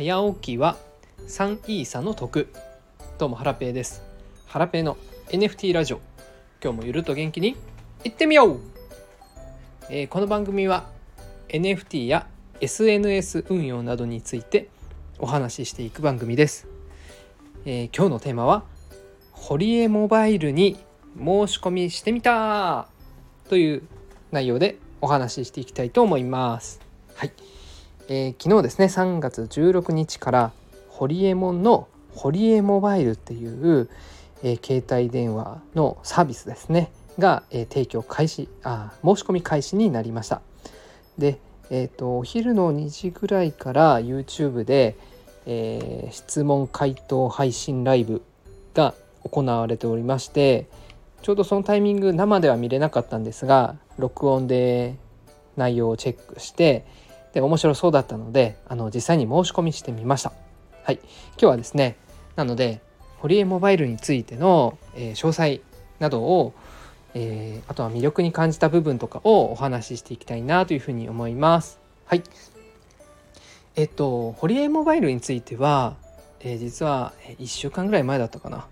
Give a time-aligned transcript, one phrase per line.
[0.00, 0.78] 早起きは
[1.28, 2.48] 3イーサの得。
[3.18, 4.02] どうもハラペーです。
[4.46, 4.96] ハラペーの
[5.28, 6.00] NFT ラジオ。
[6.64, 7.54] 今日もゆるっと元気に
[8.02, 8.60] いってみよう、
[9.90, 10.88] えー、この番組は
[11.50, 12.26] NFT や
[12.62, 14.70] SNS 運用などについて
[15.18, 16.66] お話ししていく番組です、
[17.66, 18.64] えー、今日のテーマは
[19.32, 20.78] ホリエモバイルに
[21.18, 22.88] 申し込みしてみた。
[23.50, 23.82] という
[24.30, 26.80] 内容でお話ししていきたいと思います。
[27.16, 27.32] はい、
[28.12, 30.52] えー、昨日ですね3月16日から
[30.88, 33.88] ホリエモンのホリエモバイルっていう、
[34.42, 40.42] えー、携帯電話のサービスですねが、えー、提供開始あ申し込み開始になりました。
[41.16, 41.38] で
[41.72, 44.96] えーと、お昼の2時ぐらいから YouTube で、
[45.46, 48.22] えー、質問回答配信ライブ
[48.74, 50.66] が行われておりまして
[51.22, 54.96] ちょうどそのタイミング生では見れなかったんですが録音で
[55.56, 56.84] 内容をチェックして
[57.32, 60.32] で面白そうだったのであの実際に申し込みしてみました。
[60.84, 60.96] はい。
[60.96, 61.96] 今日はですね
[62.36, 62.80] なので
[63.18, 65.60] ホリエモバイルについての、えー、詳細
[65.98, 66.54] などを、
[67.14, 71.78] えー、あとは魅力に感じた部分とかをお話ししていきたいなというふうに思います。
[72.06, 72.22] はい。
[73.76, 75.96] えっとホリエモバイルについては、
[76.40, 78.66] えー、実は1週間ぐらい前だったかな。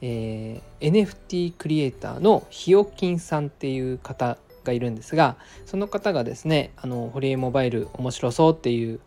[0.00, 9.00] えー、NFT クリエイターのひよきんさんっていう方がいるんですがその方がですねあのホリエモバイル面白そうっていう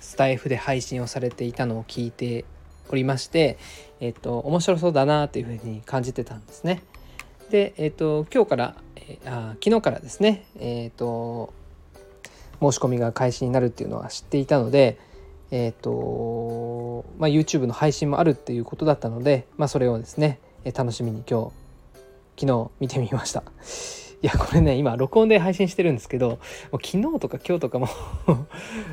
[0.00, 2.44] スタイフで配信をされていたのを聞いて
[2.90, 3.56] おりまして、
[4.00, 6.82] えっ、と、面白そうだなというふうに感じてたんですね。
[7.50, 11.54] で、えっ、と、今日から、えー、あ昨日からですね、えっ、と
[12.60, 14.98] 申し込みが開始になるっていうのは知っていたので、
[15.50, 20.40] えっ、とまあ、YouTube の配信もあるっていうことだったので、まあ、それをですね
[20.74, 21.50] 楽しみに今
[22.36, 23.42] 日昨日見てみました。
[24.22, 26.38] いやこれね今録音で配信してるんですけど
[26.70, 27.88] 昨日とか今日とかも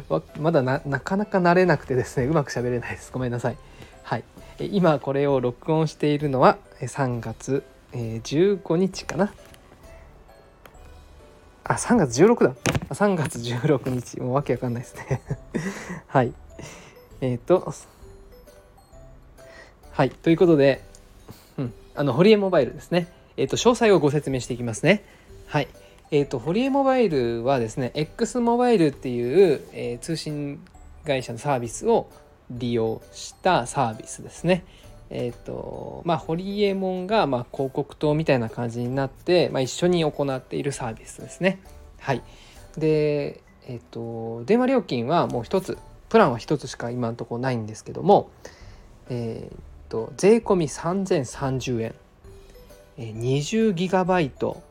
[0.40, 3.12] まだなかなか慣れなくてですねうまく喋れないです。
[3.14, 3.58] ごめんなさい。
[4.02, 4.24] はい。
[4.60, 9.32] 今これを録音しているのは3月15日かな。
[11.64, 12.56] あ3月16だ。
[12.90, 14.20] 3月16日。
[14.20, 15.22] もうわけわかんないですね。
[16.08, 16.34] はい。
[17.22, 17.72] えっ、ー、と
[19.92, 20.10] はい。
[20.10, 20.84] ということで、
[21.60, 23.08] うん、あのホリエモバイルですね。
[23.38, 25.04] えっ、と詳細をご説明していきますね。
[25.50, 25.68] はい。
[26.12, 30.64] えっ、ー、と、ホリエモバイルはですね、X モバイルっていう、えー、通信
[31.08, 32.08] 会社のサービスを
[32.52, 34.64] 利用したサービスですね。
[35.10, 41.60] えっ、ー、と、まあ、ホリエモンが、まあ、広告塔みたいな感じになって、まあ、一緒に行っているサービスですね。
[42.00, 42.22] はい。
[42.78, 48.30] で、えっ、と、電話料金はもう一つ、プランは一つしか今のところないんですけども、
[49.10, 49.58] えっ、
[49.90, 51.96] と、税込み3030円、
[53.00, 54.69] 20ギガバイト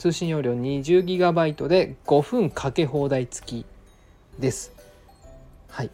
[0.00, 3.66] 通信容量 20GB で5分かけ放題付き
[4.38, 4.72] です。
[5.68, 5.90] はい。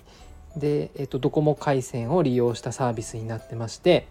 [0.57, 4.07] で、えっと、ドコモ回線を利用したサービスになってまして、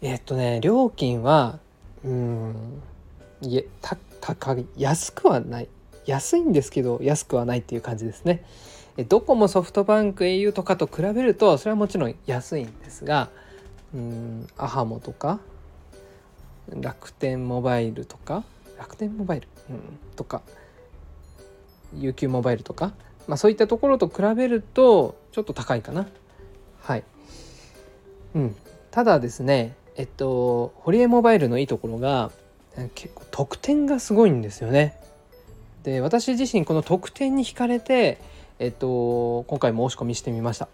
[0.00, 1.60] えっとね、料金は、
[2.04, 2.82] うん、
[3.42, 5.68] いえ、た、高い、安くはない。
[6.06, 8.44] 安いんですけど、安くはないっていう感じですね。
[9.08, 13.30] ドコモ、ソフトバンク、au とかと比べると、それはもちろん安いんですが、
[13.94, 15.38] うん、アハモとか、
[16.68, 18.44] 楽天モバイルとか？
[18.78, 19.80] 楽天モバイル、うん、
[20.16, 20.42] とか。
[21.94, 22.94] UQ モバイルとか、
[23.28, 26.06] まあ、そういったところと比べるとちょっと高いかな。
[26.80, 27.04] はい、
[28.34, 28.56] うん、
[28.90, 32.30] ただですねえっとホリエモバイルのいいところが
[32.94, 34.98] 結構得点がすごいんですよね。
[35.82, 38.18] で私自身この得点に惹かれて
[38.58, 40.68] えっと今回申し込みしてみました。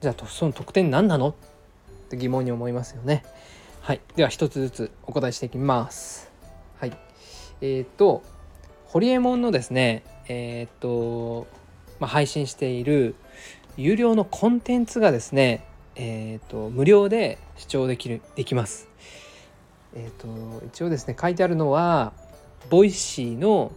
[0.00, 1.30] じゃあその得点何なの？
[1.30, 1.34] っ
[2.08, 3.24] て疑問に思いますよね。
[3.84, 6.32] はい、では一つずつお答えしていきます。
[6.80, 6.96] はい、
[7.60, 8.22] えっ、ー、と
[8.86, 11.46] ホリエモンのですね、えっ、ー、と
[12.00, 13.14] まあ、配信している
[13.76, 18.88] 有料のコンテンツがですね、えっ、ー、と無料で視聴できるできます。
[19.94, 20.28] えっ、と
[20.66, 22.14] 一応ですね書いてあるのは
[22.70, 23.70] Voicy の、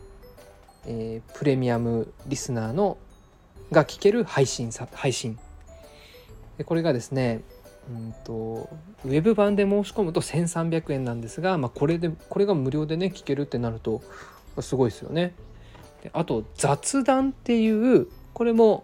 [0.86, 2.98] えプレミアムリスナーの
[3.74, 5.38] が聞ける配信さ配信
[6.57, 7.42] でこれがですね
[7.89, 8.69] うんと
[9.06, 14.01] ウェブ版で申し込むと1300円なんですが、まあ、これでこれが無料でね聞けるってなると
[14.60, 15.34] すごいですよね。
[16.04, 18.84] であと雑談っていうこれも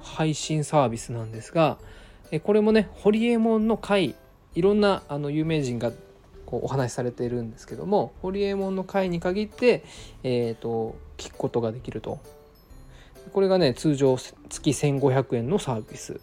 [0.00, 1.78] 配信サービスなんですが
[2.44, 4.14] これもねホリエモンの回
[4.54, 5.92] いろんなあの有名人が
[6.46, 9.84] こうお話しされているんですけどもホリエモンの回に限って、
[10.22, 12.20] えーと、聞くことができると
[13.32, 16.20] これがね通常月1500円のサービス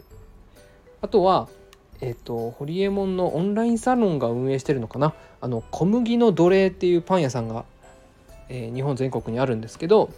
[1.01, 1.49] あとは
[2.01, 5.13] えっ、とホリエモンのオンラインサロンが運営してるのかな？
[5.41, 7.65] あの小麦の奴隷っていうパン屋さんが、
[8.49, 10.09] えー、日本全国にあるんですけど、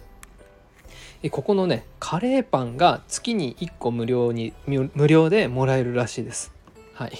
[1.22, 6.52] えここのねカレーパンが月に1個無料に無料でもらえるらしいです。
[6.94, 7.12] はい。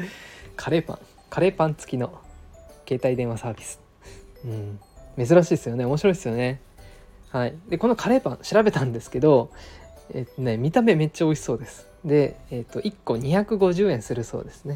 [0.56, 0.98] カレーパン。
[1.28, 2.12] カレーパン付きの
[2.86, 3.80] 携帯電話サービス。
[4.44, 4.80] うん。
[5.16, 5.84] 珍しいですよね。
[5.84, 6.60] 面白いですよね。
[7.30, 7.54] はい。
[7.68, 9.50] でこのカレーパン調べたんですけど
[10.14, 11.91] えっとね見た目めっちゃ美味しそうです。
[12.04, 14.74] で、えっと1個250円するそうですね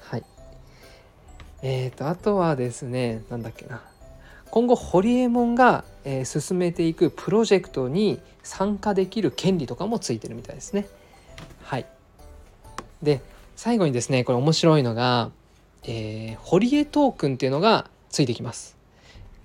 [0.00, 0.24] はい
[1.62, 3.82] えっ、とあとはですねなんだっけな
[4.50, 10.86] 今後ホリエモンが、えー、進めていくプロジェクトに参加できる権利とかもついてるみたいですね。
[11.62, 11.86] はい
[13.02, 13.22] で
[13.56, 15.30] 最後にですねこれ面白いのが、
[15.84, 18.76] えー、ホリエトークンっていうのがついてきます。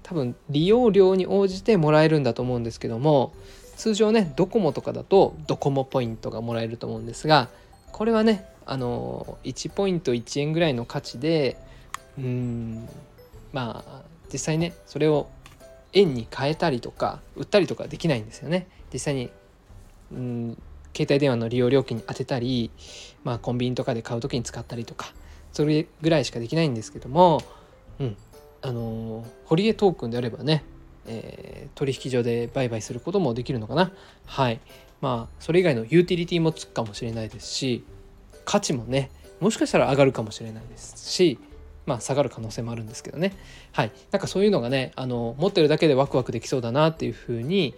[0.03, 3.33] 多分利用料に応じてもらえるんだと思うんですけども
[3.77, 7.47] 通常ねドコモとかだとドコモポイントがもらえると思うんですが
[7.91, 11.57] これはねあの1ポイント1円ぐらいの価値で
[12.17, 12.89] うん
[13.53, 14.01] まあ
[14.31, 15.29] 実際ねそれを
[15.93, 18.67] 円に変えたりとか売ったりとかできないんですよね。
[18.91, 19.31] 実際に
[20.11, 20.57] うん
[20.95, 22.71] 携帯電話の利用料金に当てたり、
[23.23, 25.13] まあ、コンビニとかで買う時に使ったりとか
[25.53, 27.43] それぐらいしかできないんですけども、
[27.99, 28.17] うん、
[28.63, 30.63] あのホリエトークンであればね、
[31.07, 33.91] えー、取引所で売買することもできるのかな？
[34.25, 34.59] はい。
[35.01, 37.83] まあそれ以外のユーティリティもつくかもしれないですし
[38.45, 41.39] 価値もねもしかしたら上がるかもしれないですし
[41.85, 43.33] まあ、下がる可能性もあるんですけどね。
[43.71, 43.93] はい。
[44.11, 47.75] なんかそういうのがねあの持ってるだけでワクワクできそうだなっていうふうに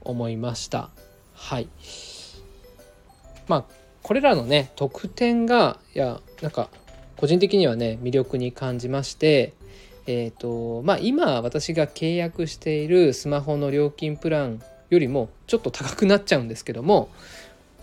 [0.00, 0.88] 思いました。
[1.34, 1.68] はい。
[3.48, 3.64] まあ
[4.02, 6.70] これらのね特典がいやなんか
[7.18, 9.52] 個人的にはね魅力に感じまして
[10.10, 14.60] えっ、ー、とまあ今私が契約しているスマホの料金プラン
[14.90, 17.10] よりもちょっと高くなっちゃうんですけども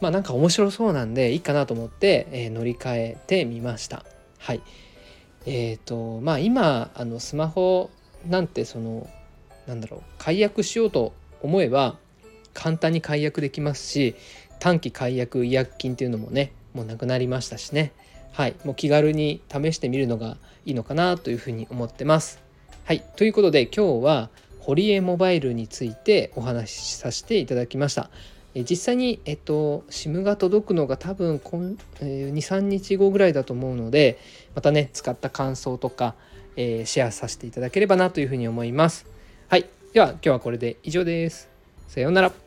[0.01, 4.05] まあなんか面白そうなんでいいかなと思って、えー、乗り換えてみました。
[4.39, 4.61] はい。
[5.45, 7.89] えっ、ー、とまあ今あのスマホ
[8.27, 9.07] なんてその
[9.65, 11.95] なんだろう解約しようと思えば
[12.53, 14.15] 簡単に解約できますし
[14.59, 17.93] 短期解約違約金っていうのもねもうなくなりましたしね。
[18.37, 22.39] はいもう気軽に試してみるのがいいのかなというふうに思ってます。
[22.85, 24.29] はいということで今日は
[24.59, 28.11] ホリエモバイルについてお話しさせていただきました。
[28.53, 31.41] え実際に、えっと、SIM が届くのが多分
[31.99, 34.19] え、23日後ぐらいだと思うので
[34.53, 36.13] またね使った感想とか、
[36.57, 39.07] えー、シェアさせていただければなというふうに思います。
[39.47, 41.49] はいでは今日はこれで以上です。
[41.87, 42.46] さようなら。